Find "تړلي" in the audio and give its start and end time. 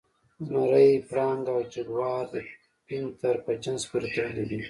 4.15-4.43